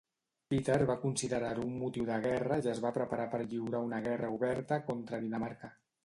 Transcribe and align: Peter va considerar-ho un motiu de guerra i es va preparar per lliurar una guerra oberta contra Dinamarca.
Peter 0.51 0.75
va 0.91 0.93
considerar-ho 1.01 1.65
un 1.65 1.73
motiu 1.81 2.07
de 2.07 2.15
guerra 2.23 2.57
i 2.67 2.69
es 2.71 2.81
va 2.85 2.91
preparar 2.95 3.27
per 3.33 3.41
lliurar 3.51 3.81
una 3.89 3.99
guerra 4.07 4.31
oberta 4.39 4.79
contra 4.89 5.21
Dinamarca. 5.27 5.71